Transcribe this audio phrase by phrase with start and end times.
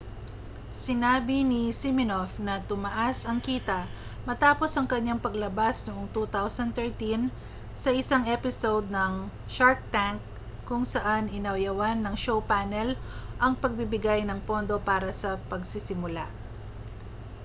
[0.85, 3.79] sinabi ni siminoff na tumaas ang kita
[4.29, 7.29] matapos ang kaniyang paglabas noong 2013
[7.83, 9.13] sa isang episode ng
[9.55, 10.17] shark tank
[10.67, 12.89] kung saan inayawan ng show panel
[13.43, 16.25] ang pagbibigay ng pondo para sa pagsisimula